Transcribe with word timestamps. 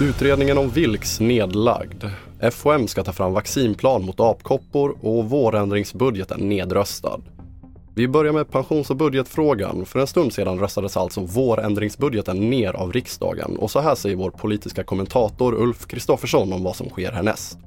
Utredningen 0.00 0.58
om 0.58 0.70
Vilks 0.70 1.20
nedlagd. 1.20 2.04
FOM 2.52 2.88
ska 2.88 3.04
ta 3.04 3.12
fram 3.12 3.32
vaccinplan 3.32 4.04
mot 4.04 4.20
apkoppor 4.20 4.96
och 5.00 5.30
vårändringsbudgeten 5.30 6.48
nedröstad. 6.48 7.20
Vi 7.94 8.08
börjar 8.08 8.32
med 8.32 8.50
pensions 8.50 8.90
och 8.90 8.96
budgetfrågan. 8.96 9.84
För 9.86 9.98
en 9.98 10.06
stund 10.06 10.32
sedan 10.32 10.58
röstades 10.58 10.96
alltså 10.96 11.20
vårändringsbudgeten 11.20 12.50
ner 12.50 12.72
av 12.72 12.92
riksdagen 12.92 13.56
och 13.56 13.70
så 13.70 13.80
här 13.80 13.94
säger 13.94 14.16
vår 14.16 14.30
politiska 14.30 14.84
kommentator 14.84 15.54
Ulf 15.54 15.86
Kristoffersson 15.86 16.52
om 16.52 16.64
vad 16.64 16.76
som 16.76 16.88
sker 16.88 17.12
härnäst. 17.12 17.58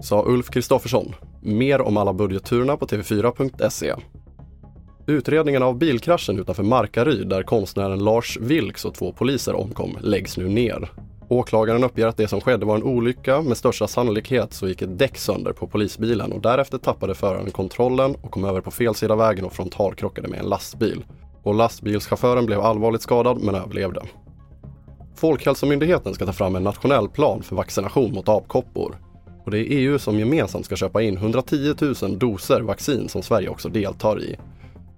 Sa 0.00 0.24
Ulf 0.26 0.50
Kristoffersson. 0.50 1.14
Mer 1.42 1.80
om 1.80 1.96
alla 1.96 2.12
budgetturerna 2.12 2.76
på 2.76 2.86
tv4.se. 2.86 3.94
Utredningen 5.06 5.62
av 5.62 5.78
bilkraschen 5.78 6.38
utanför 6.38 6.62
Markaryd 6.62 7.28
där 7.28 7.42
konstnären 7.42 8.04
Lars 8.04 8.38
Vilks 8.40 8.84
och 8.84 8.94
två 8.94 9.12
poliser 9.12 9.54
omkom 9.54 9.98
läggs 10.00 10.36
nu 10.36 10.48
ner. 10.48 10.90
Åklagaren 11.28 11.84
uppger 11.84 12.06
att 12.06 12.16
det 12.16 12.28
som 12.28 12.40
skedde 12.40 12.66
var 12.66 12.76
en 12.76 12.82
olycka. 12.82 13.42
Med 13.42 13.56
största 13.56 13.86
sannolikhet 13.86 14.52
så 14.52 14.68
gick 14.68 14.82
ett 14.82 14.98
däck 14.98 15.18
sönder 15.18 15.52
på 15.52 15.66
polisbilen 15.66 16.32
och 16.32 16.40
därefter 16.40 16.78
tappade 16.78 17.14
föraren 17.14 17.50
kontrollen 17.50 18.14
och 18.22 18.30
kom 18.30 18.44
över 18.44 18.60
på 18.60 18.70
fel 18.70 18.94
sida 18.94 19.16
vägen 19.16 19.44
och 19.44 19.52
frontalkrockade 19.52 20.28
med 20.28 20.40
en 20.40 20.48
lastbil. 20.48 21.04
Och 21.42 21.54
lastbilschauffören 21.54 22.46
blev 22.46 22.60
allvarligt 22.60 23.02
skadad 23.02 23.42
men 23.42 23.54
överlevde. 23.54 24.02
Folkhälsomyndigheten 25.16 26.14
ska 26.14 26.26
ta 26.26 26.32
fram 26.32 26.56
en 26.56 26.62
nationell 26.62 27.08
plan 27.08 27.42
för 27.42 27.56
vaccination 27.56 28.12
mot 28.12 28.28
apkoppor. 28.28 28.96
Och 29.46 29.52
det 29.52 29.58
är 29.58 29.78
EU 29.78 29.98
som 29.98 30.18
gemensamt 30.18 30.64
ska 30.64 30.76
köpa 30.76 31.02
in 31.02 31.16
110 31.16 31.74
000 32.02 32.18
doser 32.18 32.60
vaccin 32.60 33.08
som 33.08 33.22
Sverige 33.22 33.48
också 33.48 33.68
deltar 33.68 34.22
i. 34.22 34.36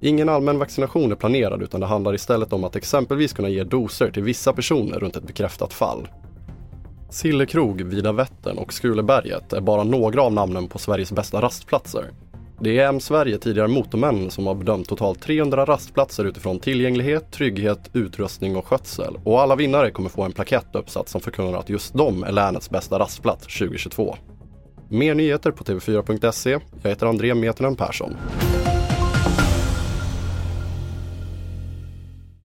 Ingen 0.01 0.29
allmän 0.29 0.59
vaccination 0.59 1.13
är 1.13 1.17
planerad 1.17 1.63
utan 1.63 1.81
det 1.81 1.87
handlar 1.87 2.15
istället 2.15 2.53
om 2.53 2.65
att 2.65 2.77
exempelvis 2.77 3.33
kunna 3.33 3.49
ge 3.49 3.65
doser 3.65 4.11
till 4.11 4.23
vissa 4.23 4.53
personer 4.53 4.99
runt 4.99 5.17
ett 5.17 5.27
bekräftat 5.27 5.73
fall. 5.73 6.09
Sillekrog, 7.11 7.83
Vida 7.83 8.13
Vättern 8.13 8.59
och 8.59 8.73
Skuleberget 8.73 9.53
är 9.53 9.61
bara 9.61 9.85
några 9.85 10.23
av 10.23 10.33
namnen 10.33 10.69
på 10.69 10.79
Sveriges 10.79 11.13
bästa 11.13 11.43
rastplatser. 11.43 12.05
Det 12.61 12.79
är 12.79 12.89
M 12.89 13.01
Sverige, 13.01 13.39
tidigare 13.39 13.69
Motormännen, 13.69 14.31
som 14.31 14.47
har 14.47 14.55
bedömt 14.55 14.89
totalt 14.89 15.23
300 15.23 15.65
rastplatser 15.65 16.25
utifrån 16.25 16.61
tillgänglighet, 16.61 17.33
trygghet, 17.33 17.91
utrustning 17.93 18.57
och 18.57 18.67
skötsel. 18.67 19.19
Och 19.25 19.41
alla 19.41 19.57
vinnare 19.57 19.91
kommer 19.91 20.09
få 20.09 20.23
en 20.23 20.33
plakett 20.33 20.75
uppsatt 20.75 21.09
som 21.09 21.21
förkunnar 21.21 21.59
att 21.59 21.69
just 21.69 21.95
de 21.95 22.25
är 22.25 22.33
länets 22.33 22.71
bästa 22.71 22.99
rastplats 22.99 23.59
2022. 23.59 24.17
Mer 24.89 25.15
nyheter 25.15 25.51
på 25.51 25.65
tv4.se. 25.65 26.59
Jag 26.83 26.91
heter 26.91 27.07
André 27.07 27.35
Metenen 27.35 27.77
Persson. 27.77 28.17